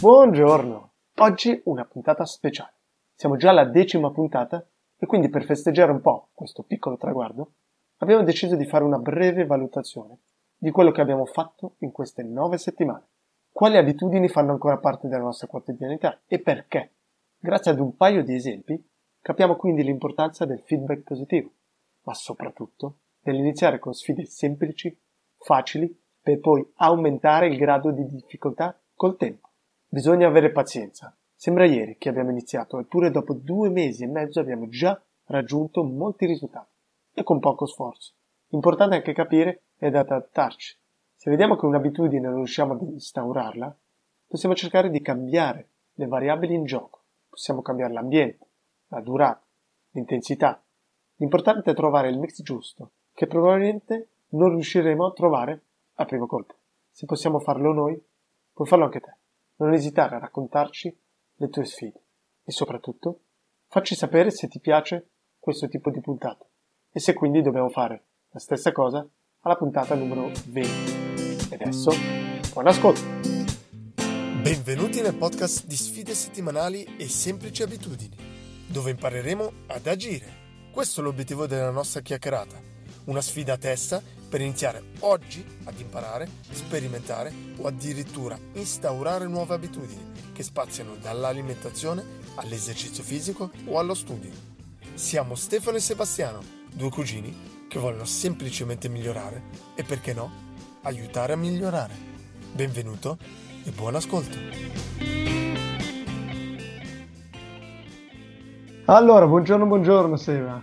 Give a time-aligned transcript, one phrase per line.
[0.00, 0.92] Buongiorno!
[1.16, 2.74] Oggi una puntata speciale.
[3.16, 4.64] Siamo già alla decima puntata
[4.96, 7.54] e quindi per festeggiare un po' questo piccolo traguardo
[7.96, 10.18] abbiamo deciso di fare una breve valutazione
[10.56, 13.08] di quello che abbiamo fatto in queste nove settimane.
[13.50, 16.92] Quali abitudini fanno ancora parte della nostra quotidianità e perché?
[17.36, 18.80] Grazie ad un paio di esempi
[19.20, 21.50] capiamo quindi l'importanza del feedback positivo,
[22.02, 24.96] ma soprattutto nell'iniziare con sfide semplici,
[25.38, 25.92] facili,
[26.22, 29.47] per poi aumentare il grado di difficoltà col tempo.
[29.90, 31.16] Bisogna avere pazienza.
[31.34, 36.26] Sembra ieri che abbiamo iniziato, eppure dopo due mesi e mezzo abbiamo già raggiunto molti
[36.26, 36.74] risultati.
[37.14, 38.12] E con poco sforzo.
[38.48, 40.76] Importante anche capire ed adattarci.
[41.14, 43.74] Se vediamo che un'abitudine non riusciamo ad instaurarla,
[44.26, 47.04] possiamo cercare di cambiare le variabili in gioco.
[47.26, 48.46] Possiamo cambiare l'ambiente,
[48.88, 49.42] la durata,
[49.92, 50.62] l'intensità.
[51.16, 55.62] L'importante è trovare il mix giusto, che probabilmente non riusciremo a trovare
[55.94, 56.56] a primo colpo.
[56.90, 57.98] Se possiamo farlo noi,
[58.52, 59.16] puoi farlo anche te
[59.58, 60.96] non esitare a raccontarci
[61.36, 62.02] le tue sfide
[62.44, 63.20] e soprattutto
[63.68, 66.46] facci sapere se ti piace questo tipo di puntata
[66.90, 69.06] e se quindi dobbiamo fare la stessa cosa
[69.40, 71.52] alla puntata numero 20.
[71.52, 71.90] E adesso,
[72.52, 73.00] buon ascolto!
[74.42, 78.16] Benvenuti nel podcast di sfide settimanali e semplici abitudini,
[78.70, 80.46] dove impareremo ad agire.
[80.72, 82.56] Questo è l'obiettivo della nostra chiacchierata,
[83.06, 90.12] una sfida a testa per iniziare oggi ad imparare, sperimentare o addirittura instaurare nuove abitudini
[90.32, 92.04] che spaziano dall'alimentazione
[92.34, 94.30] all'esercizio fisico o allo studio.
[94.94, 99.42] Siamo Stefano e Sebastiano, due cugini che vogliono semplicemente migliorare
[99.74, 100.30] e perché no,
[100.82, 101.94] aiutare a migliorare.
[102.52, 103.18] Benvenuto
[103.64, 104.36] e buon ascolto.
[108.86, 110.62] Allora, buongiorno, buongiorno Seba.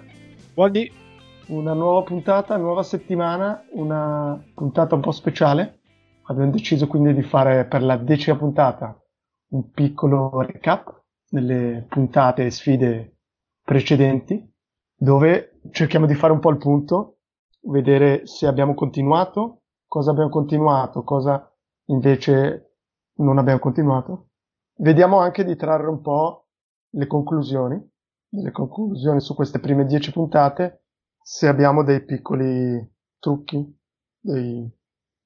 [0.54, 1.04] Buondì
[1.48, 5.80] una nuova puntata, nuova settimana, una puntata un po' speciale.
[6.24, 9.00] Abbiamo deciso quindi di fare per la decima puntata
[9.50, 13.18] un piccolo recap delle puntate e sfide
[13.62, 14.44] precedenti,
[14.96, 17.18] dove cerchiamo di fare un po' il punto,
[17.68, 21.52] vedere se abbiamo continuato, cosa abbiamo continuato, cosa
[21.86, 22.78] invece
[23.18, 24.30] non abbiamo continuato.
[24.78, 26.48] Vediamo anche di trarre un po'
[26.92, 27.92] le conclusioni,
[28.30, 30.85] le conclusioni su queste prime dieci puntate
[31.28, 32.88] se abbiamo dei piccoli
[33.18, 33.76] trucchi,
[34.20, 34.72] dei,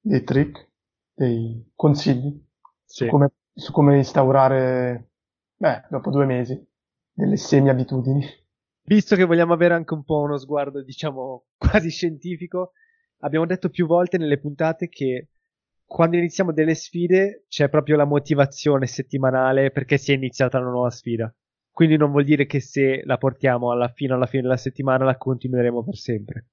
[0.00, 0.70] dei trick,
[1.12, 2.42] dei consigli
[2.86, 3.04] sì.
[3.04, 5.10] su, come, su come instaurare,
[5.56, 6.58] beh, dopo due mesi,
[7.12, 8.24] delle semi-abitudini.
[8.84, 12.72] Visto che vogliamo avere anche un po' uno sguardo, diciamo, quasi scientifico,
[13.18, 15.28] abbiamo detto più volte nelle puntate che
[15.84, 20.90] quando iniziamo delle sfide c'è proprio la motivazione settimanale perché si è iniziata una nuova
[20.90, 21.30] sfida.
[21.80, 25.16] Quindi non vuol dire che se la portiamo alla fine, alla fine della settimana la
[25.16, 26.48] continueremo per sempre.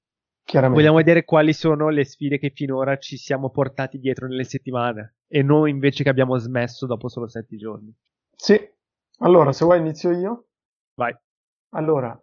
[0.53, 5.43] Vogliamo vedere quali sono le sfide che finora ci siamo portati dietro nelle settimane e
[5.43, 7.93] non invece che abbiamo smesso dopo solo sette giorni.
[8.37, 8.57] Sì,
[9.17, 10.45] allora se vuoi inizio io.
[10.95, 11.13] Vai.
[11.71, 12.17] Allora,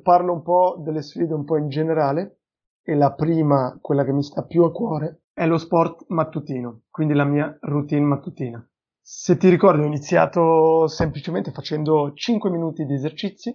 [0.00, 2.42] parlo un po' delle sfide un po' in generale
[2.84, 7.14] e la prima, quella che mi sta più a cuore, è lo sport mattutino, quindi
[7.14, 8.64] la mia routine mattutina.
[9.06, 13.54] Se ti ricordi ho iniziato semplicemente facendo 5 minuti di esercizi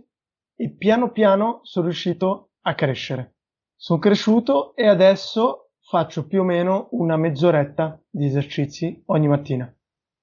[0.55, 3.37] e piano piano sono riuscito a crescere.
[3.75, 9.75] Sono cresciuto e adesso faccio più o meno una mezz'oretta di esercizi ogni mattina.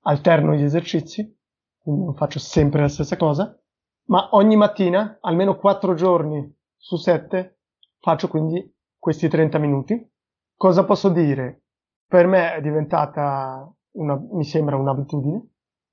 [0.02, 1.36] Alterno gli esercizi,
[1.76, 3.60] quindi non faccio sempre la stessa cosa,
[4.04, 7.58] ma ogni mattina, almeno 4 giorni su 7,
[7.98, 8.64] faccio quindi
[8.96, 10.08] questi 30 minuti.
[10.54, 11.64] Cosa posso dire?
[12.06, 15.48] Per me è diventata una, mi sembra un'abitudine.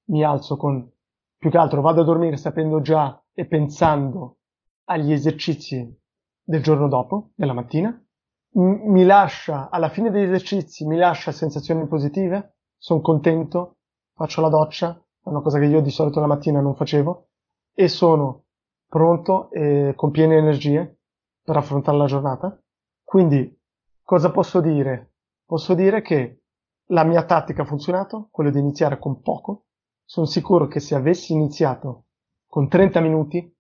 [0.06, 0.90] Mi alzo con,
[1.38, 4.38] più che altro vado a dormire sapendo già e pensando
[4.86, 6.00] agli esercizi
[6.44, 7.90] del giorno dopo, della mattina.
[8.56, 13.78] M- mi lascia, alla fine degli esercizi, mi lascia sensazioni positive, sono contento,
[14.13, 14.92] faccio la doccia,
[15.24, 17.30] è una cosa che io di solito la mattina non facevo,
[17.74, 18.44] e sono
[18.88, 21.00] pronto e con piene energie
[21.42, 22.62] per affrontare la giornata.
[23.03, 23.59] Quindi,
[24.03, 25.13] cosa posso dire?
[25.46, 26.43] Posso dire che
[26.88, 29.68] la mia tattica ha funzionato, quello di iniziare con poco.
[30.03, 32.06] Sono sicuro che se avessi iniziato
[32.47, 33.51] con 30 minuti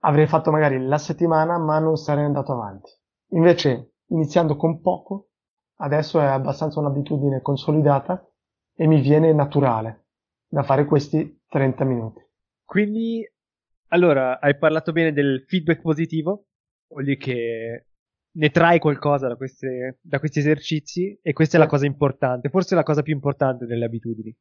[0.00, 2.90] avrei fatto magari la settimana, ma non sarei andato avanti.
[3.30, 5.28] Invece, iniziando con poco,
[5.76, 8.26] adesso è abbastanza un'abitudine consolidata
[8.74, 10.06] e mi viene naturale
[10.46, 12.20] da fare questi 30 minuti.
[12.64, 13.26] Quindi,
[13.88, 16.46] allora, hai parlato bene del feedback positivo,
[16.88, 17.86] vuol dire che
[18.34, 22.74] ne trai qualcosa da, queste, da questi esercizi e questa è la cosa importante, forse
[22.74, 24.34] la cosa più importante delle abitudini.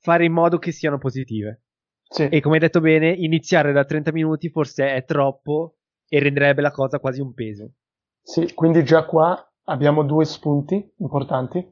[0.00, 1.62] Fare in modo che siano positive.
[2.08, 2.28] Sì.
[2.28, 5.78] E come hai detto bene, iniziare da 30 minuti forse è troppo
[6.08, 7.72] e renderebbe la cosa quasi un peso.
[8.22, 11.64] Sì, quindi già qua abbiamo due spunti importanti,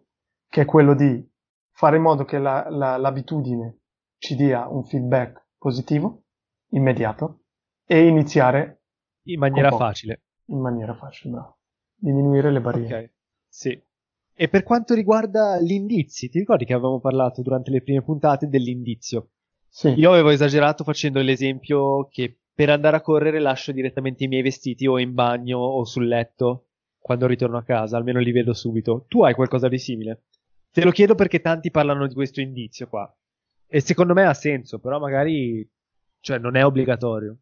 [0.48, 1.24] che è quello di
[1.72, 3.80] fare in modo che la, la, l'abitudine
[4.18, 6.24] ci dia un feedback positivo,
[6.70, 7.42] immediato,
[7.84, 8.82] e iniziare
[9.24, 10.22] in maniera facile.
[10.46, 11.58] In maniera facile, bravo.
[12.04, 12.98] Diminuire le barriere.
[12.98, 13.10] Ok,
[13.48, 13.82] sì.
[14.36, 18.46] E per quanto riguarda gli indizi, ti ricordi che avevamo parlato durante le prime puntate
[18.46, 19.30] dell'indizio?
[19.68, 19.88] Sì.
[19.88, 24.86] Io avevo esagerato facendo l'esempio che per andare a correre lascio direttamente i miei vestiti
[24.86, 26.66] o in bagno o sul letto
[26.98, 29.06] quando ritorno a casa, almeno li vedo subito.
[29.08, 30.24] Tu hai qualcosa di simile?
[30.70, 33.10] Te lo chiedo perché tanti parlano di questo indizio qua.
[33.66, 35.66] E secondo me ha senso, però magari
[36.20, 37.36] cioè non è obbligatorio.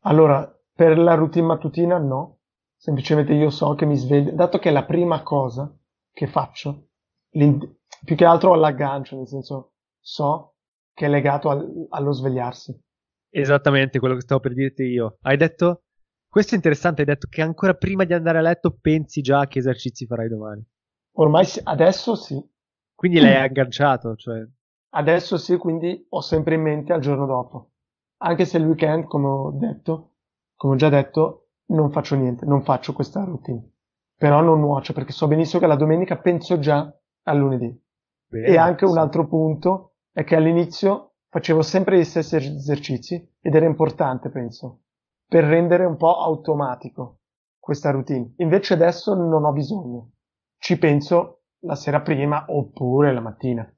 [0.00, 2.37] Allora, per la routine mattutina no,
[2.78, 5.76] semplicemente io so che mi sveglio, dato che è la prima cosa
[6.12, 6.90] che faccio,
[7.28, 10.54] più che altro all'aggancio, nel senso so
[10.94, 12.76] che è legato al, allo svegliarsi.
[13.30, 15.18] Esattamente quello che stavo per dirti io.
[15.20, 15.82] Hai detto,
[16.28, 19.46] questo è interessante, hai detto che ancora prima di andare a letto pensi già a
[19.46, 20.64] che esercizi farai domani.
[21.16, 22.40] Ormai adesso sì.
[22.94, 24.44] Quindi l'hai agganciato, cioè.
[24.90, 27.72] Adesso sì, quindi ho sempre in mente al giorno dopo.
[28.22, 30.14] Anche se il weekend, come ho detto,
[30.56, 33.72] come ho già detto, non faccio niente, non faccio questa routine.
[34.16, 36.92] Però non nuocio perché so benissimo che la domenica penso già
[37.24, 37.86] al lunedì.
[38.26, 38.92] Bene, e anche sì.
[38.92, 44.82] un altro punto è che all'inizio facevo sempre gli stessi esercizi ed era importante, penso,
[45.26, 47.20] per rendere un po' automatico
[47.58, 48.32] questa routine.
[48.38, 50.12] Invece adesso non ho bisogno.
[50.58, 53.70] Ci penso la sera prima oppure la mattina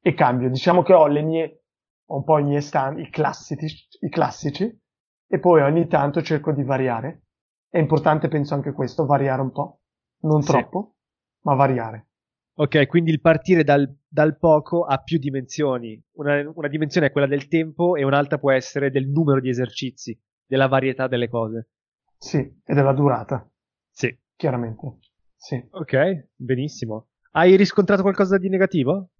[0.00, 0.48] e cambio.
[0.50, 1.64] Diciamo che ho le mie,
[2.06, 4.80] ho un po' i miei stand, i classici, i classici
[5.26, 7.27] e poi ogni tanto cerco di variare.
[7.70, 9.80] È importante, penso anche questo, variare un po'.
[10.20, 10.50] Non sì.
[10.50, 10.96] troppo,
[11.42, 12.06] ma variare.
[12.54, 16.02] Ok, quindi il partire dal, dal poco ha più dimensioni.
[16.12, 20.18] Una, una, dimensione è quella del tempo e un'altra può essere del numero di esercizi,
[20.44, 21.68] della varietà delle cose.
[22.16, 23.48] Sì, e della durata.
[23.90, 24.16] Sì.
[24.34, 24.98] Chiaramente.
[25.36, 25.64] Sì.
[25.70, 27.08] Ok, benissimo.
[27.32, 29.10] Hai riscontrato qualcosa di negativo?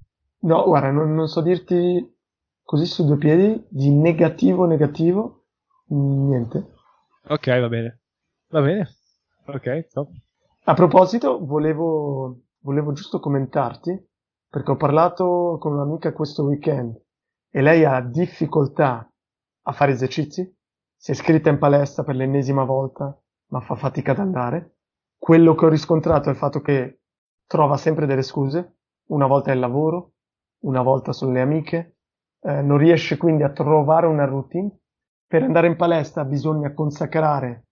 [0.40, 2.16] No, guarda, non, non so dirti
[2.62, 5.46] così su due piedi di negativo negativo
[5.88, 6.74] niente.
[7.28, 8.00] Ok, va bene.
[8.50, 8.88] Va bene.
[9.46, 10.08] Ok, top.
[10.64, 14.08] A proposito, volevo, volevo giusto commentarti,
[14.48, 16.98] perché ho parlato con un'amica questo weekend
[17.50, 19.06] e lei ha difficoltà
[19.62, 20.50] a fare esercizi.
[20.96, 23.18] Si è iscritta in palestra per l'ennesima volta,
[23.48, 24.76] ma fa fatica ad andare.
[25.18, 27.00] Quello che ho riscontrato è il fatto che
[27.46, 28.78] trova sempre delle scuse.
[29.08, 30.12] Una volta è il lavoro,
[30.64, 31.98] una volta sono le amiche.
[32.40, 34.74] Eh, non riesce quindi a trovare una routine
[35.26, 37.67] per andare in palestra bisogna consacrare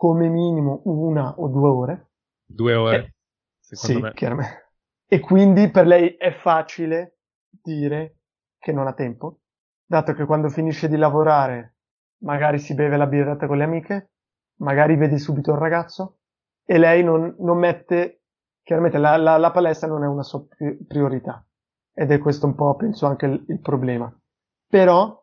[0.00, 2.10] come minimo una o due ore.
[2.46, 2.96] Due ore?
[2.96, 3.14] E,
[3.58, 4.14] sì, me.
[4.14, 4.70] chiaramente.
[5.06, 7.18] E quindi per lei è facile
[7.50, 8.20] dire
[8.58, 9.40] che non ha tempo,
[9.84, 11.74] dato che quando finisce di lavorare
[12.22, 14.12] magari si beve la birretta con le amiche,
[14.60, 16.20] magari vede subito il ragazzo
[16.64, 18.22] e lei non, non mette,
[18.62, 20.42] chiaramente la, la, la, palestra non è una sua
[20.88, 21.46] priorità
[21.92, 24.10] ed è questo un po' penso anche il, il problema.
[24.66, 25.22] Però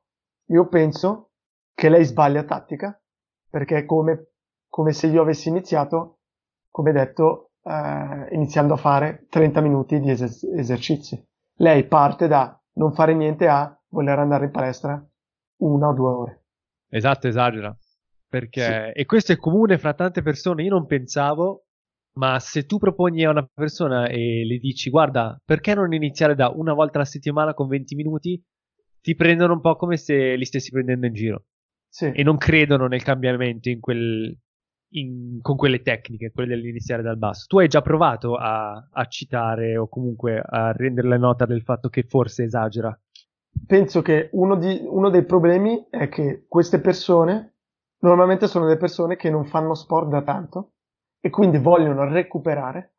[0.50, 1.32] io penso
[1.74, 3.02] che lei sbaglia tattica,
[3.50, 4.34] perché è come,
[4.70, 6.20] come se io avessi iniziato,
[6.70, 11.22] come detto, eh, iniziando a fare 30 minuti di eser- esercizi.
[11.58, 15.04] Lei parte da non fare niente a voler andare in palestra
[15.58, 16.44] una o due ore.
[16.90, 17.76] Esatto, esagera.
[18.30, 19.00] Perché, sì.
[19.00, 21.68] e questo è comune fra tante persone, io non pensavo,
[22.18, 26.50] ma se tu proponi a una persona e le dici guarda, perché non iniziare da
[26.50, 28.44] una volta alla settimana con 20 minuti,
[29.02, 31.46] ti prendono un po' come se li stessi prendendo in giro
[31.88, 32.12] sì.
[32.14, 34.38] e non credono nel cambiamento in quel,
[34.90, 37.46] in, con quelle tecniche, quelle dell'iniziare dal basso.
[37.48, 42.04] Tu hai già provato a, a citare o comunque a renderle nota del fatto che
[42.04, 42.98] forse esagera?
[43.66, 47.56] Penso che uno, di, uno dei problemi è che queste persone
[48.00, 50.74] normalmente sono delle persone che non fanno sport da tanto
[51.20, 52.94] e quindi vogliono recuperare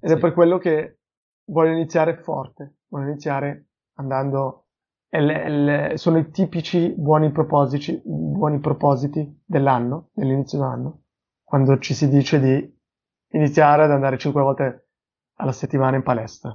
[0.00, 0.14] ed sì.
[0.14, 1.00] è per quello che
[1.46, 4.68] vogliono iniziare forte, vogliono iniziare andando
[5.94, 11.02] sono i tipici buoni propositi, buoni propositi dell'anno, dell'inizio dell'anno,
[11.48, 12.78] quando ci si dice di
[13.30, 14.88] iniziare ad andare 5 volte
[15.36, 16.54] alla settimana in palestra.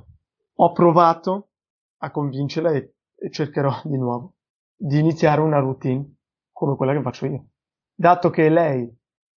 [0.58, 1.50] Ho provato
[1.98, 4.36] a convincerla e, e cercherò di nuovo
[4.76, 6.18] di iniziare una routine
[6.52, 7.46] come quella che faccio io.
[7.96, 8.88] Dato che lei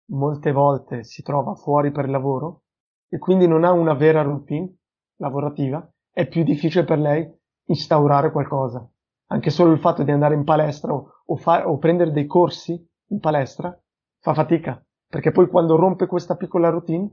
[0.07, 2.63] molte volte si trova fuori per lavoro
[3.07, 4.75] e quindi non ha una vera routine
[5.17, 7.31] lavorativa, è più difficile per lei
[7.67, 8.85] instaurare qualcosa
[9.27, 12.73] anche solo il fatto di andare in palestra o, o, fa- o prendere dei corsi
[13.09, 13.77] in palestra
[14.19, 14.83] fa fatica,
[15.15, 17.09] perché poi quando rompe questa piccola routine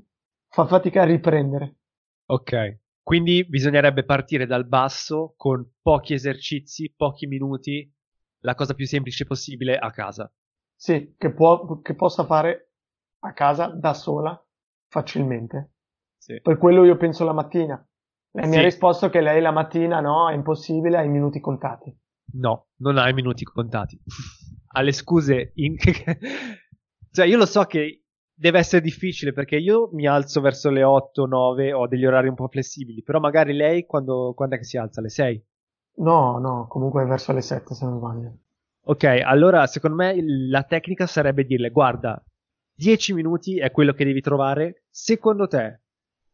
[0.49, 1.77] fa fatica a riprendere.
[2.27, 7.89] Ok, quindi bisognerebbe partire dal basso con pochi esercizi, pochi minuti,
[8.41, 10.29] la cosa più semplice possibile a casa.
[10.75, 12.73] Sì, che, può, che possa fare
[13.21, 14.37] a casa da sola
[14.89, 15.75] facilmente.
[16.19, 16.41] Sì.
[16.41, 17.89] Per quello io penso la mattina.
[18.33, 18.51] Lei sì.
[18.51, 21.97] mi ha risposto che lei la mattina no, è impossibile, ha i minuti contati.
[22.33, 23.97] No, non hai minuti contati.
[24.75, 25.77] Alle scuse, in...
[27.13, 28.03] cioè io lo so che
[28.35, 32.35] deve essere difficile perché io mi alzo verso le 8, 9, ho degli orari un
[32.35, 35.01] po' flessibili, però magari lei quando, quando è che si alza?
[35.01, 35.45] Alle 6?
[35.97, 38.37] No, no, comunque verso le 7 se non sbaglio.
[38.85, 40.17] Ok, allora secondo me
[40.49, 42.21] la tecnica sarebbe dirle guarda,
[42.75, 45.81] 10 minuti è quello che devi trovare, secondo te,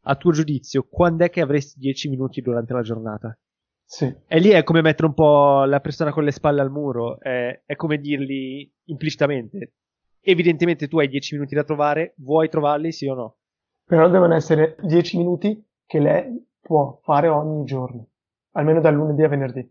[0.03, 3.37] a tuo giudizio, quando è che avresti 10 minuti durante la giornata?
[3.85, 4.15] Sì.
[4.27, 7.63] E lì è come mettere un po' la persona con le spalle al muro, è,
[7.67, 9.73] è come dirgli implicitamente,
[10.21, 13.37] evidentemente tu hai 10 minuti da trovare, vuoi trovarli sì o no?
[13.85, 18.09] Però devono essere 10 minuti che lei può fare ogni giorno,
[18.53, 19.69] almeno dal lunedì a venerdì.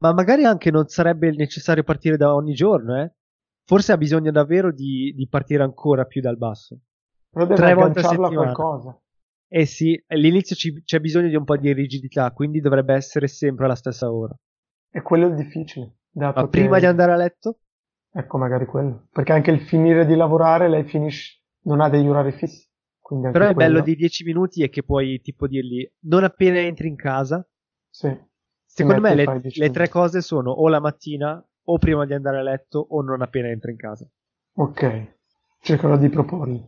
[0.00, 3.12] Ma magari anche non sarebbe necessario partire da ogni giorno, eh?
[3.64, 6.78] Forse ha bisogno davvero di, di partire ancora più dal basso.
[7.30, 8.52] Però deve Tre volte a settimana.
[8.52, 9.00] qualcosa.
[9.50, 13.64] Eh sì, all'inizio ci- c'è bisogno di un po' di rigidità, quindi dovrebbe essere sempre
[13.64, 14.34] alla stessa ora.
[14.90, 15.96] E quello è il difficile.
[16.10, 17.58] Dato Ma che- prima di andare a letto?
[18.10, 19.08] Ecco, magari quello.
[19.12, 22.66] Perché anche il finire di lavorare, lei finisce, non ha degli orari fissi.
[23.08, 26.88] Però il bello quello- dei 10 minuti è che puoi tipo dirgli non appena entri
[26.88, 27.46] in casa.
[27.88, 28.14] Sì.
[28.66, 32.04] Secondo me e le, fai 10 le tre cose sono o la mattina, o prima
[32.04, 34.06] di andare a letto, o non appena entri in casa.
[34.54, 35.14] Ok.
[35.60, 36.62] Cercherò di proporli.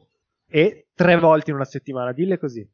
[0.47, 2.68] E tre volte in una settimana, dille così.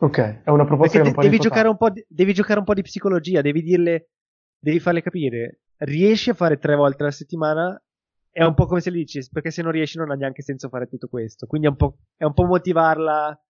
[0.00, 2.64] Ok, è una proposta Perché che non devi, giocare un po di, devi giocare un
[2.64, 4.10] po' di psicologia, devi dirle,
[4.58, 5.60] devi farle capire.
[5.78, 7.82] Riesci a fare tre volte alla settimana?
[8.30, 10.68] È un po' come se le dici, perché se non riesci non ha neanche senso
[10.68, 11.46] fare tutto questo.
[11.46, 13.40] Quindi è un po', è un po' motivarla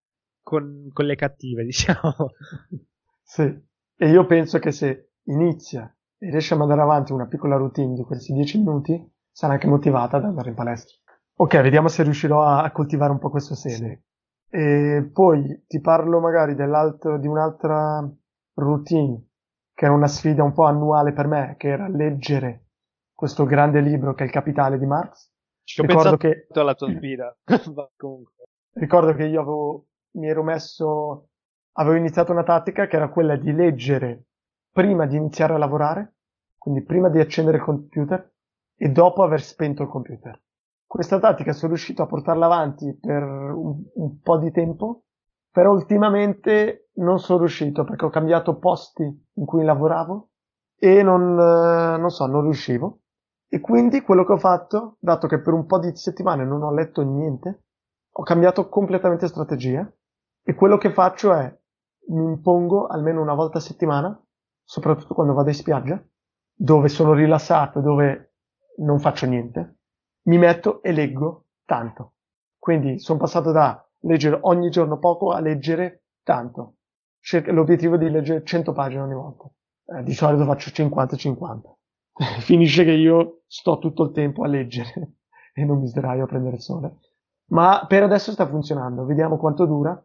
[0.41, 2.13] con, con le cattive, diciamo.
[3.21, 3.67] Sì.
[4.01, 8.03] E io penso che se inizia e riesce a mandare avanti una piccola routine di
[8.03, 10.95] questi 10 minuti, sarà anche motivata ad andare in palestra.
[11.35, 14.03] Ok, vediamo se riuscirò a, a coltivare un po' questo seme.
[14.49, 18.09] E poi ti parlo magari di un'altra
[18.55, 19.27] routine,
[19.73, 22.68] che era una sfida un po' annuale per me, che era leggere
[23.19, 25.29] questo grande libro che è Il Capitale di Marx.
[25.65, 27.37] Ci ho Ricordo che- alla tua sfida.
[28.75, 31.27] Ricordo che io avevo, mi ero messo,
[31.73, 34.27] avevo iniziato una tattica che era quella di leggere
[34.71, 36.13] prima di iniziare a lavorare,
[36.57, 38.31] quindi prima di accendere il computer
[38.77, 40.41] e dopo aver spento il computer.
[40.85, 45.03] Questa tattica sono riuscito a portarla avanti per un, un po' di tempo,
[45.51, 50.29] però ultimamente non sono riuscito perché ho cambiato posti in cui lavoravo
[50.77, 53.01] e non, eh, non so, non riuscivo.
[53.51, 56.71] E quindi quello che ho fatto, dato che per un po' di settimane non ho
[56.71, 57.63] letto niente,
[58.11, 59.91] ho cambiato completamente strategia
[60.43, 61.57] e quello che faccio è
[62.09, 64.19] mi impongo almeno una volta a settimana,
[64.63, 66.03] soprattutto quando vado in spiaggia,
[66.53, 68.33] dove sono rilassato, dove
[68.77, 69.77] non faccio niente,
[70.23, 72.13] mi metto e leggo tanto.
[72.57, 76.75] Quindi sono passato da leggere ogni giorno poco a leggere tanto.
[77.45, 79.49] L'obiettivo è di leggere 100 pagine ogni volta.
[79.85, 81.78] Eh, di solito faccio 50-50.
[82.41, 85.13] Finisce che io sto tutto il tempo a leggere
[85.53, 86.97] e non mi sdraio a prendere il sole.
[87.51, 90.01] Ma per adesso sta funzionando, vediamo quanto dura.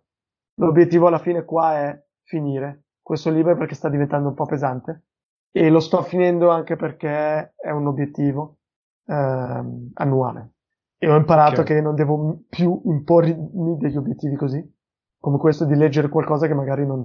[0.58, 5.06] L'obiettivo alla fine qua è finire questo libro perché sta diventando un po' pesante
[5.50, 8.58] e lo sto finendo anche perché è un obiettivo
[9.06, 10.52] ehm, annuale.
[10.96, 11.66] E ho imparato Ok.
[11.66, 14.74] che non devo più impormi degli obiettivi così,
[15.18, 17.04] come questo di leggere qualcosa che magari non,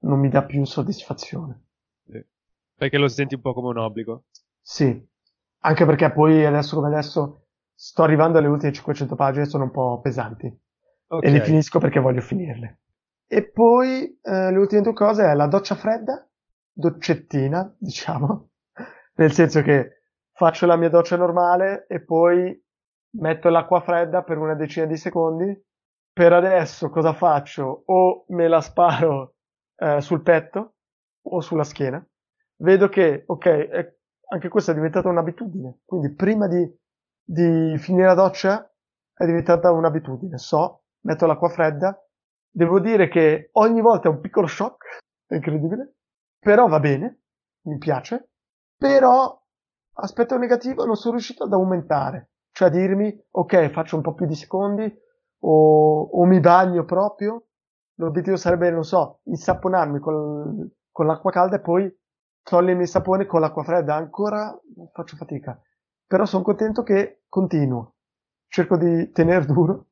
[0.00, 1.67] non mi dà più soddisfazione.
[2.78, 4.24] Perché lo senti un po' come un obbligo.
[4.62, 5.06] Sì,
[5.60, 10.00] anche perché poi adesso come adesso sto arrivando alle ultime 500 pagine sono un po'
[10.00, 10.66] pesanti.
[11.08, 11.24] Ok.
[11.24, 12.80] e le finisco perché voglio finirle.
[13.26, 16.26] E poi eh, le ultime due cose è la doccia fredda,
[16.70, 18.50] doccettina, diciamo,
[19.14, 22.62] nel senso che faccio la mia doccia normale e poi
[23.10, 25.66] metto l'acqua fredda per una decina di secondi.
[26.12, 27.82] Per adesso cosa faccio?
[27.86, 29.36] O me la sparo
[29.76, 30.74] eh, sul petto
[31.22, 32.04] o sulla schiena.
[32.60, 33.96] Vedo che, ok, è-
[34.30, 35.80] anche questa è diventata un'abitudine.
[35.84, 36.70] Quindi prima di,
[37.22, 38.70] di finire la doccia
[39.14, 40.38] è diventata un'abitudine.
[40.38, 41.98] So, metto l'acqua fredda.
[42.50, 45.94] Devo dire che ogni volta è un piccolo shock, è incredibile,
[46.38, 47.20] però va bene,
[47.66, 48.30] mi piace.
[48.76, 49.40] Però,
[49.94, 52.30] aspetto negativo, non sono riuscito ad aumentare.
[52.52, 54.92] Cioè a dirmi, ok, faccio un po' più di secondi,
[55.40, 57.44] o, o mi bagno proprio.
[57.96, 61.96] L'obiettivo sarebbe, non so, insaponarmi col- con l'acqua calda e poi
[62.42, 63.94] togliermi il sapone con l'acqua fredda.
[63.94, 64.58] Ancora
[64.92, 65.60] faccio fatica.
[66.06, 67.94] Però sono contento che continuo.
[68.48, 69.86] Cerco di tenere duro,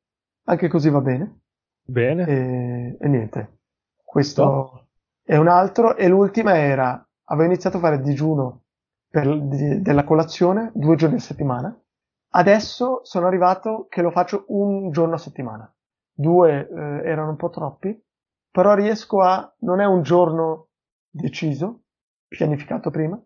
[0.45, 1.41] anche così va bene.
[1.83, 2.25] Bene.
[2.25, 3.59] E, e niente.
[4.03, 4.87] Questo
[5.23, 5.95] è un altro.
[5.95, 8.63] E l'ultima era, avevo iniziato a fare digiuno
[9.09, 11.81] per, di- della colazione due giorni a settimana.
[12.29, 15.71] Adesso sono arrivato che lo faccio un giorno a settimana.
[16.11, 18.03] Due eh, erano un po' troppi,
[18.49, 20.69] però riesco a, non è un giorno
[21.09, 21.83] deciso,
[22.27, 23.21] pianificato prima,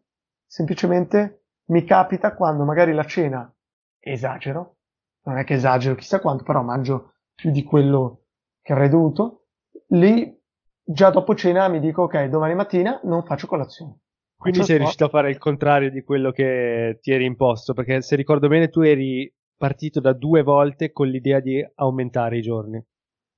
[0.46, 3.54] semplicemente mi capita quando magari la cena
[4.00, 4.78] esagero,
[5.24, 8.26] non è che esagero chissà quanto, però mangio più di quello
[8.62, 9.46] che avrei dovuto,
[9.90, 10.38] lì
[10.84, 14.00] già dopo cena mi dico ok, domani mattina non faccio colazione.
[14.38, 14.80] Quindi Faccio sei sport.
[14.80, 18.70] riuscito a fare il contrario di quello che ti eri imposto, perché se ricordo bene
[18.70, 22.84] tu eri partito da due volte con l'idea di aumentare i giorni.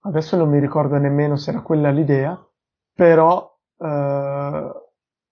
[0.05, 2.37] Adesso non mi ricordo nemmeno se era quella l'idea,
[2.93, 4.71] però eh,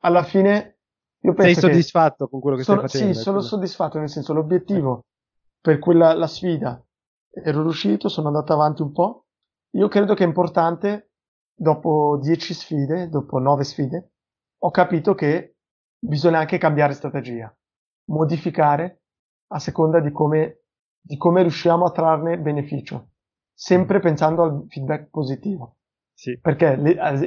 [0.02, 0.78] alla fine
[1.24, 3.14] io Sei penso che soddisfatto con quello che sono, stai facendo?
[3.14, 5.06] sì, sono soddisfatto, nel senso l'obiettivo
[5.60, 6.84] per quella la sfida
[7.30, 9.26] ero riuscito, sono andato avanti un po'.
[9.72, 11.12] Io credo che è importante,
[11.54, 14.12] dopo 10 sfide, dopo 9 sfide,
[14.60, 15.56] ho capito che
[15.98, 17.56] bisogna anche cambiare strategia,
[18.06, 19.04] modificare
[19.54, 20.64] a seconda di come,
[21.00, 23.12] di come riusciamo a trarne beneficio,
[23.54, 25.78] sempre pensando al feedback positivo.
[26.14, 26.74] Sì, Perché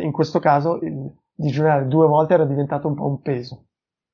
[0.00, 3.66] in questo caso il digiunare due volte era diventato un po' un peso.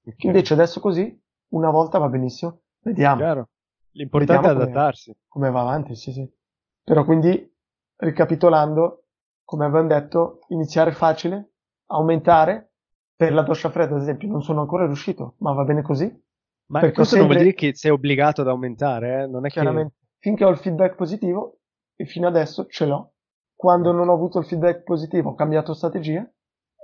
[0.07, 0.25] ok.
[0.25, 3.49] Invece adesso così, una volta va benissimo, vediamo Chiaro.
[3.93, 5.17] L'importante è Vediamo come- adattarsi.
[5.29, 6.33] come va avanti, sì sì.
[6.85, 7.53] Però quindi,
[7.97, 9.05] ricapitolando,
[9.45, 11.53] come abbiamo detto, iniziare facile,
[11.87, 12.73] aumentare,
[13.17, 16.07] per la doccia fredda ad esempio non sono ancora riuscito, ma va bene così,
[16.67, 19.27] Ma questo ho non vuol sempre- dire che sei obbligato ad aumentare, eh?
[19.27, 19.55] Non è che...
[19.61, 19.95] chiaramente.
[20.19, 21.59] Finché ho il feedback positivo,
[21.97, 23.13] e fino adesso ce l'ho,
[23.55, 26.27] quando non ho avuto il feedback positivo ho cambiato strategia,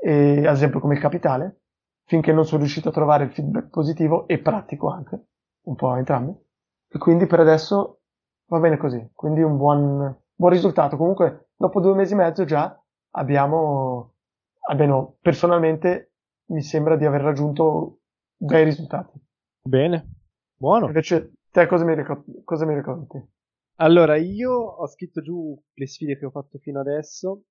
[0.01, 1.61] e ad esempio come il capitale,
[2.05, 5.27] finché non sono riuscito a trovare il feedback positivo e pratico anche,
[5.63, 6.35] un po' entrambi,
[6.89, 8.01] e quindi per adesso
[8.47, 10.97] va bene così, quindi un buon, buon risultato.
[10.97, 12.81] Comunque dopo due mesi e mezzo già
[13.13, 14.15] abbiamo,
[14.69, 16.13] almeno personalmente
[16.47, 18.01] mi sembra di aver raggiunto
[18.37, 19.19] bei risultati.
[19.63, 20.09] Bene,
[20.57, 20.87] buono.
[20.87, 23.21] Invece te cosa mi, ricor- cosa mi racconti?
[23.77, 27.43] Allora, io ho scritto giù le sfide che ho fatto fino adesso.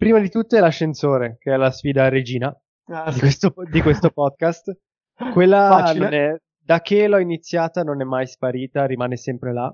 [0.00, 2.48] Prima di tutto è l'ascensore, che è la sfida regina
[2.86, 3.18] Ah, di sì.
[3.20, 4.74] questo, di questo podcast.
[5.34, 9.70] Quella è, da che l'ho iniziata non è mai sparita, rimane sempre là.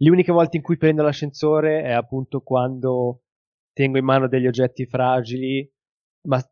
[0.00, 3.24] Le uniche volte in cui prendo l'ascensore è appunto quando
[3.74, 5.70] tengo in mano degli oggetti fragili,
[6.28, 6.42] ma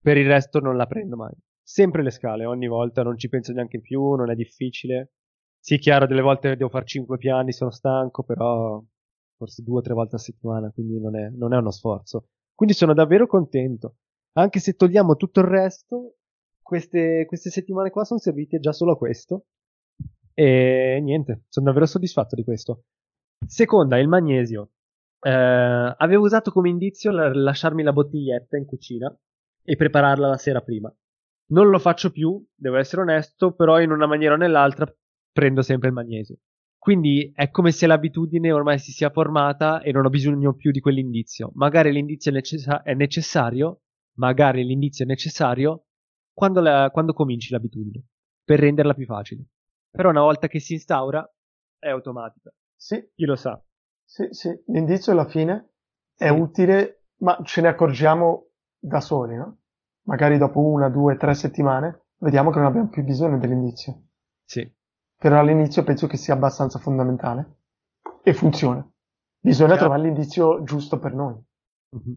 [0.00, 1.32] per il resto non la prendo mai.
[1.60, 5.14] Sempre le scale, ogni volta, non ci penso neanche più, non è difficile.
[5.58, 8.80] Sì, chiaro, delle volte devo fare cinque piani, sono stanco, però
[9.36, 12.28] forse due o tre volte a settimana, quindi non è, non è uno sforzo.
[12.60, 13.96] Quindi sono davvero contento.
[14.32, 16.16] Anche se togliamo tutto il resto,
[16.60, 19.46] queste, queste settimane qua sono servite già solo a questo.
[20.34, 22.84] E niente, sono davvero soddisfatto di questo.
[23.46, 24.72] Seconda, il magnesio.
[25.22, 29.10] Eh, avevo usato come indizio la- lasciarmi la bottiglietta in cucina
[29.64, 30.94] e prepararla la sera prima.
[31.52, 34.86] Non lo faccio più, devo essere onesto, però in una maniera o nell'altra
[35.32, 36.36] prendo sempre il magnesio.
[36.80, 40.80] Quindi è come se l'abitudine ormai si sia formata e non ho bisogno più di
[40.80, 41.50] quell'indizio.
[41.54, 43.82] Magari l'indizio è, necessa- è necessario,
[44.16, 45.84] magari l'indizio è necessario
[46.32, 48.02] quando, la- quando cominci l'abitudine,
[48.42, 49.44] per renderla più facile.
[49.90, 51.22] Però una volta che si instaura
[51.78, 52.50] è automatica.
[52.74, 53.62] Sì, Chi lo sa?
[54.02, 54.48] sì, sì.
[54.68, 55.72] L'indizio alla fine
[56.16, 56.34] è Sì.
[56.34, 59.58] utile, ma ce ne accorgiamo da soli, no?
[60.06, 64.04] Magari dopo una, due, tre settimane vediamo che non abbiamo più bisogno dell'indizio.
[64.46, 64.66] Sì.
[65.20, 67.56] Però all'inizio penso che sia abbastanza fondamentale
[68.22, 68.82] e funziona.
[69.38, 69.88] Bisogna Chiaro.
[69.88, 71.38] trovare l'indizio giusto per noi.
[71.90, 72.14] Mhm.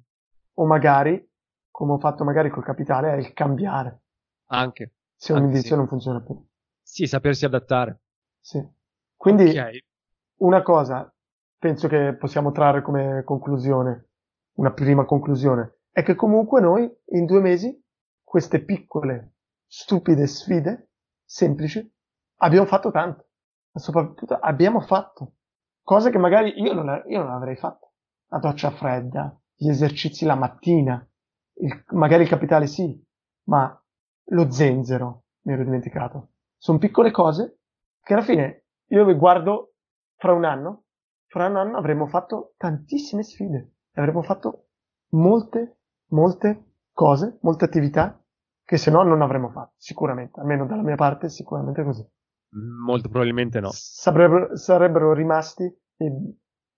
[0.54, 1.30] O magari,
[1.70, 4.04] come ho fatto magari col capitale, è il cambiare.
[4.52, 4.94] Anche.
[5.18, 5.76] Se un Anche indizio sì.
[5.76, 6.42] non funziona più.
[6.82, 8.04] Sì, sapersi adattare.
[8.40, 8.66] Sì.
[9.18, 9.80] Quindi Ok.
[10.38, 11.14] una cosa
[11.58, 14.12] penso che possiamo trarre come conclusione,
[14.60, 17.78] una prima conclusione, è che comunque noi in due mesi
[18.24, 19.34] queste piccole,
[19.68, 20.90] stupide sfide,
[21.26, 21.86] semplici,
[22.44, 23.26] abbiamo fatto tanto.
[23.72, 25.34] Ma soprattutto abbiamo fatto
[25.84, 27.92] cose che magari io non, io non avrei fatto.
[28.28, 31.06] La doccia fredda, gli esercizi la mattina,
[31.56, 33.02] il- magari il capitale sì,
[33.46, 33.78] ma
[34.28, 36.30] lo zenzero mi ero dimenticato.
[36.58, 37.60] Sono piccole cose
[38.02, 39.74] che alla fine io mi guardo
[40.18, 40.84] fra un anno,
[41.28, 44.68] fra un anno avremo fatto tantissime sfide e avremo fatto
[45.10, 45.78] molte,
[46.10, 48.18] molte cose, molte attività
[48.64, 52.06] che se no non avremmo fatto, sicuramente, almeno dalla mia parte sicuramente così.
[52.54, 53.70] Molto probabilmente no.
[53.72, 55.64] Sarebbero, sarebbero rimasti
[55.96, 56.12] dei,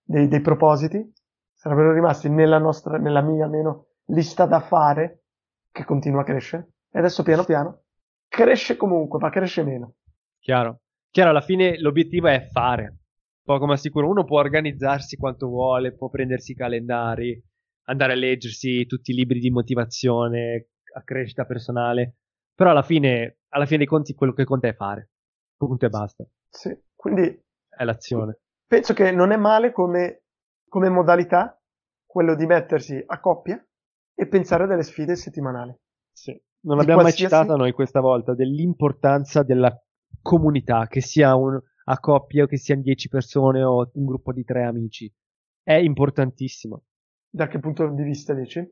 [0.03, 1.13] dei- dei propositi,
[1.53, 5.23] sarebbero rimasti nella nostra, nella mia almeno, lista da fare
[5.71, 7.79] che continua a crescere e adesso piano piano
[8.35, 9.95] cresce comunque, ma cresce meno.
[10.39, 10.81] Chiaro.
[11.09, 12.97] Chiaro, alla fine l'obiettivo è fare.
[13.41, 14.09] Poco ma sicuro.
[14.09, 17.41] Uno può organizzarsi quanto vuole, può prendersi i calendari,
[17.85, 22.17] andare a leggersi tutti i libri di motivazione, a crescita personale.
[22.53, 25.11] Però alla fine, alla fine dei conti, quello che conta è fare.
[25.57, 26.25] Punto e basta.
[26.49, 26.77] Sì.
[26.95, 28.39] Quindi È l'azione.
[28.67, 30.23] penso che non è male come,
[30.67, 31.59] come modalità
[32.05, 33.63] quello di mettersi a coppia
[34.13, 35.75] e pensare a delle sfide settimanali.
[36.11, 36.31] Sì.
[36.61, 37.33] non l'abbiamo qualsiasi...
[37.33, 39.77] mai citata noi questa volta, dell'importanza della
[40.21, 44.43] comunità, che sia un, a coppia o che siano 10 persone o un gruppo di
[44.43, 45.13] tre amici.
[45.61, 46.83] È importantissimo.
[47.29, 48.65] Da che punto di vista dici?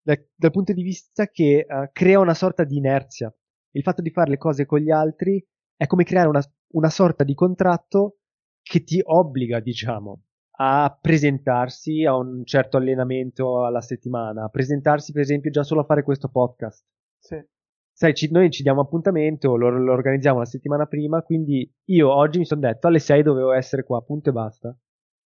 [0.00, 3.32] Da, dal punto di vista che uh, crea una sorta di inerzia.
[3.72, 5.44] Il fatto di fare le cose con gli altri
[5.76, 8.18] è come creare una, una sorta di contratto
[8.62, 10.22] che ti obbliga, diciamo,
[10.58, 15.84] a presentarsi a un certo allenamento alla settimana, a presentarsi per esempio già solo a
[15.84, 16.84] fare questo podcast.
[17.18, 17.44] Sì.
[17.92, 22.38] Sai, ci, noi ci diamo appuntamento, lo, lo, organizziamo la settimana prima, quindi io oggi
[22.38, 24.76] mi sono detto alle 6 dovevo essere qua, punto e basta.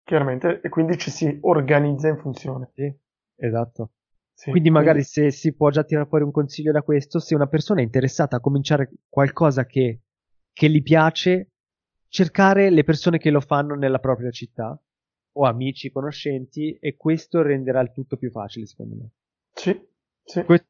[0.05, 2.71] Chiaramente, e quindi ci si organizza in funzione.
[2.75, 2.93] Sì,
[3.37, 3.93] esatto.
[4.33, 5.31] Sì, quindi magari quindi...
[5.31, 8.37] se si può già tirare fuori un consiglio da questo, se una persona è interessata
[8.37, 10.01] a cominciare qualcosa che,
[10.53, 11.53] che gli piace,
[12.09, 14.81] cercare le persone che lo fanno nella propria città
[15.33, 19.11] o amici, conoscenti e questo renderà il tutto più facile secondo me.
[19.53, 19.81] Sì,
[20.25, 20.45] sì.
[20.45, 20.67] Que-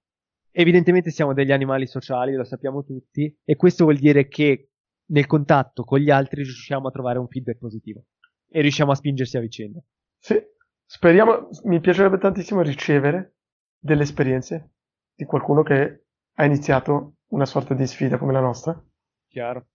[0.52, 4.70] evidentemente siamo degli animali sociali, lo sappiamo tutti e questo vuol dire che
[5.10, 8.04] nel contatto con gli altri riusciamo a trovare un feedback positivo
[8.48, 9.80] e riusciamo a spingersi a vicenda.
[10.18, 10.40] Sì,
[10.84, 13.36] speriamo, mi piacerebbe tantissimo ricevere
[13.78, 14.72] delle esperienze
[15.14, 18.82] di qualcuno che ha iniziato una sorta di sfida come la nostra.
[19.30, 19.66] Chiaro.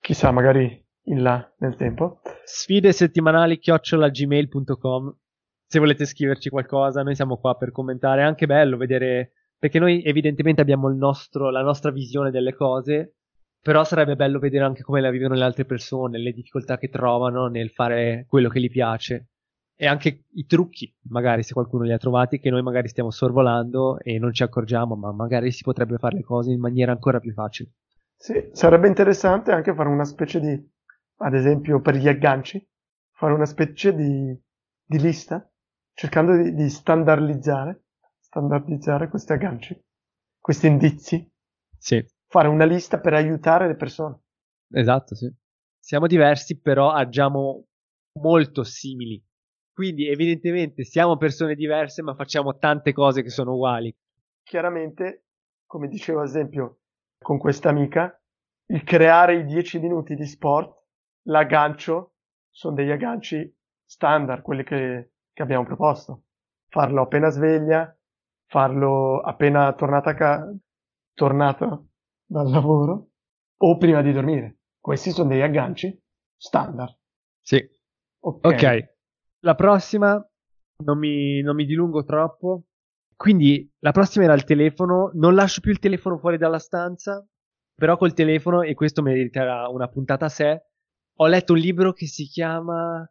[0.00, 2.20] Chissà, magari in là nel tempo.
[2.44, 5.16] Sfide settimanali chiocciolagmail.com
[5.72, 8.20] se volete scriverci qualcosa, noi siamo qua per commentare.
[8.20, 13.14] È anche bello vedere, perché noi evidentemente abbiamo nostro, la nostra visione delle cose,
[13.58, 17.46] però sarebbe bello vedere anche come la vivono le altre persone, le difficoltà che trovano
[17.46, 19.28] nel fare quello che gli piace.
[19.74, 23.98] E anche i trucchi, magari se qualcuno li ha trovati, che noi magari stiamo sorvolando
[24.00, 27.32] e non ci accorgiamo, ma magari si potrebbe fare le cose in maniera ancora più
[27.32, 27.70] facile.
[28.22, 30.70] Sì, sarebbe interessante anche fare una specie di
[31.24, 32.64] ad esempio per gli agganci,
[33.10, 34.40] fare una specie di,
[34.84, 35.44] di lista,
[35.92, 37.86] cercando di, di standardizzare,
[38.20, 39.84] standardizzare questi agganci,
[40.38, 41.28] questi indizi.
[41.76, 42.00] Sì.
[42.28, 44.20] Fare una lista per aiutare le persone.
[44.70, 45.28] Esatto, sì.
[45.80, 47.66] Siamo diversi, però agiamo
[48.20, 49.20] molto simili.
[49.72, 53.92] Quindi, evidentemente, siamo persone diverse, ma facciamo tante cose che sono uguali.
[54.44, 55.24] Chiaramente,
[55.66, 56.81] come dicevo ad esempio
[57.22, 58.20] con questa amica,
[58.66, 60.80] il creare i 10 minuti di sport
[61.26, 62.14] l'aggancio
[62.50, 63.54] sono degli agganci
[63.84, 66.24] standard, quelli che, che abbiamo proposto.
[66.68, 67.96] Farlo appena sveglia,
[68.46, 70.52] farlo appena tornata, ca-
[71.14, 71.82] tornata
[72.24, 73.10] dal lavoro
[73.56, 74.58] o prima di dormire.
[74.80, 75.98] Questi sono degli agganci
[76.36, 76.98] standard.
[77.40, 77.66] Sì.
[78.20, 78.46] Ok.
[78.46, 78.88] okay.
[79.40, 80.24] La prossima,
[80.84, 82.64] non mi, non mi dilungo troppo.
[83.16, 85.10] Quindi la prossima era il telefono.
[85.14, 87.26] Non lascio più il telefono fuori dalla stanza,
[87.74, 90.62] però col telefono, e questo meriterà una puntata a sé,
[91.16, 93.08] ho letto un libro che si chiama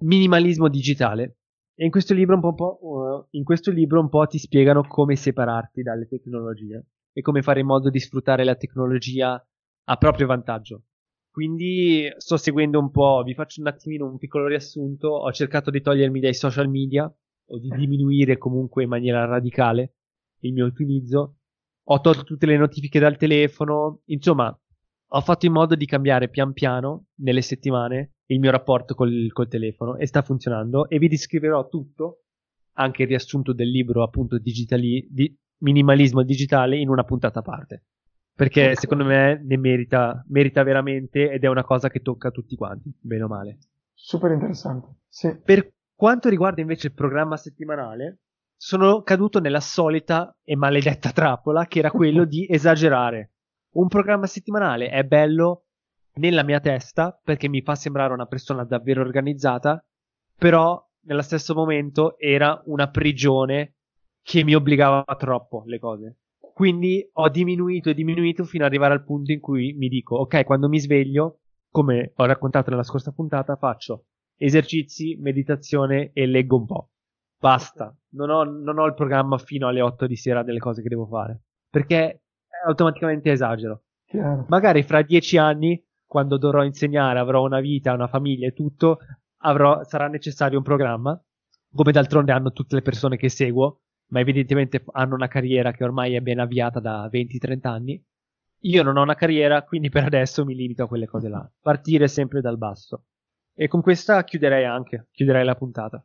[0.00, 1.38] Minimalismo digitale.
[1.74, 4.82] E in questo libro un po', po', uh, in questo libro un po' ti spiegano
[4.82, 9.40] come separarti dalle tecnologie e come fare in modo di sfruttare la tecnologia
[9.84, 10.82] a proprio vantaggio.
[11.30, 15.80] Quindi sto seguendo un po', vi faccio un attimino un piccolo riassunto, ho cercato di
[15.80, 17.12] togliermi dai social media
[17.48, 19.94] o di diminuire comunque in maniera radicale
[20.40, 21.36] il mio utilizzo,
[21.82, 24.56] ho tolto tutte le notifiche dal telefono, insomma
[25.10, 29.48] ho fatto in modo di cambiare pian piano nelle settimane il mio rapporto col, col
[29.48, 32.24] telefono e sta funzionando e vi descriverò tutto,
[32.74, 37.84] anche il riassunto del libro appunto digitali, di minimalismo digitale in una puntata a parte.
[38.34, 42.54] Perché secondo me ne merita, merita veramente ed è una cosa che tocca a tutti
[42.54, 43.58] quanti, bene o male.
[43.94, 44.88] Super interessante.
[45.08, 45.36] Sì.
[45.42, 48.20] Per quanto riguarda invece il programma settimanale,
[48.56, 53.32] sono caduto nella solita e maledetta trappola che era quello di esagerare
[53.70, 55.66] un programma settimanale è bello
[56.14, 59.84] nella mia testa perché mi fa sembrare una persona davvero organizzata,
[60.36, 63.74] però nello stesso momento era una prigione
[64.22, 66.16] che mi obbligava troppo le cose.
[66.38, 70.44] Quindi ho diminuito e diminuito fino ad arrivare al punto in cui mi dico, ok,
[70.44, 74.06] quando mi sveglio, come ho raccontato nella scorsa puntata, faccio
[74.38, 76.90] esercizi, meditazione e leggo un po'.
[77.38, 77.94] Basta.
[78.10, 81.06] Non ho, non ho il programma fino alle 8 di sera delle cose che devo
[81.06, 81.42] fare.
[81.68, 82.22] Perché
[82.66, 83.82] automaticamente esagero.
[84.06, 84.46] Chiaro.
[84.48, 88.98] Magari fra dieci anni, quando dovrò insegnare, avrò una vita, una famiglia e tutto,
[89.42, 91.20] avrò, sarà necessario un programma,
[91.72, 96.14] come d'altronde hanno tutte le persone che seguo, ma evidentemente hanno una carriera che ormai
[96.14, 98.02] è ben avviata da 20-30 anni.
[98.62, 101.48] Io non ho una carriera, quindi per adesso mi limito a quelle cose là.
[101.60, 103.04] Partire sempre dal basso.
[103.60, 106.00] E con questa chiuderei anche, chiuderei la puntata.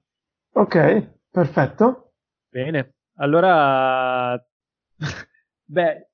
[0.54, 2.13] Ok, perfetto.
[2.50, 4.44] Bene, allora...
[5.63, 6.10] Beh,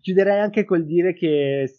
[0.00, 1.70] chiuderei anche col dire che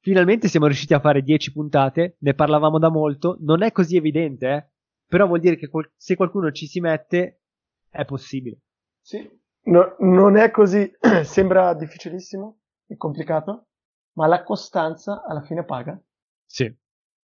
[0.00, 4.48] finalmente siamo riusciti a fare 10 puntate, ne parlavamo da molto, non è così evidente,
[4.48, 4.70] eh?
[5.06, 7.42] però vuol dire che se qualcuno ci si mette
[7.90, 8.60] è possibile.
[8.98, 9.28] Sì,
[9.64, 10.90] no, non è così,
[11.24, 13.66] sembra difficilissimo e complicato,
[14.12, 16.02] ma la costanza alla fine paga.
[16.46, 16.74] Sì.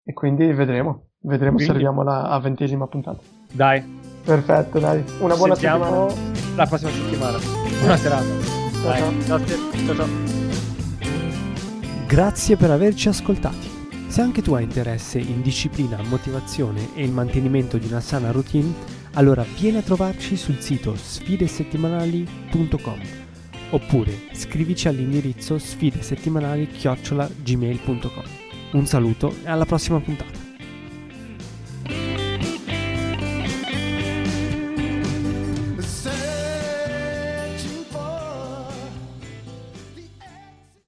[0.05, 1.65] E quindi vedremo, vedremo Quindi?
[1.65, 3.21] se arriviamo alla a ventesima puntata.
[3.53, 6.57] Dai, Perfetto, dai, una buona sentiamo settimana.
[6.57, 7.39] la prossima settimana.
[7.79, 8.25] Buona serata.
[8.83, 9.13] Dai, ciao.
[9.27, 9.57] grazie.
[9.85, 10.07] Ciao ciao.
[12.07, 13.71] Grazie per averci ascoltati.
[14.09, 18.73] Se anche tu hai interesse in disciplina, motivazione e il mantenimento di una sana routine,
[19.15, 23.01] allora vieni a trovarci sul sito sfidesettimanali.com
[23.71, 28.42] oppure scrivici all'indirizzo sfidesettimanali-gmail.com.
[28.73, 30.42] Un saluto e alla prossima puntata.